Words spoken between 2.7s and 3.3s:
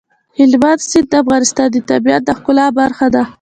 برخه ده.